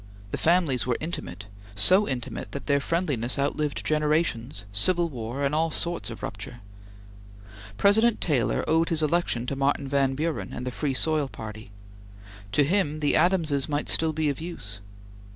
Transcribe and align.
The 0.31 0.37
families 0.39 0.87
were 0.87 0.97
intimate; 0.99 1.45
so 1.75 2.07
intimate 2.07 2.53
that 2.53 2.65
their 2.65 2.79
friendliness 2.79 3.37
outlived 3.37 3.85
generations, 3.85 4.65
civil 4.71 5.09
war, 5.09 5.43
and 5.43 5.53
all 5.53 5.69
sorts 5.69 6.09
of 6.09 6.23
rupture. 6.23 6.61
President 7.77 8.19
Taylor 8.19 8.65
owed 8.67 8.89
his 8.89 9.03
election 9.03 9.45
to 9.45 9.55
Martin 9.55 9.87
Van 9.87 10.15
Buren 10.15 10.53
and 10.53 10.65
the 10.65 10.71
Free 10.71 10.95
Soil 10.95 11.27
Party. 11.27 11.69
To 12.53 12.63
him, 12.63 12.99
the 12.99 13.15
Adamses 13.15 13.69
might 13.69 13.89
still 13.89 14.11
be 14.11 14.27
of 14.27 14.41
use. 14.41 14.79